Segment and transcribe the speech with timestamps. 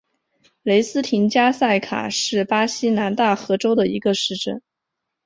[0.63, 4.63] 雷斯廷加塞卡是巴西南大河州的一个市镇。